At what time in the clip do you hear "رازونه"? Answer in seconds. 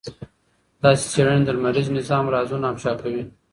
2.35-2.65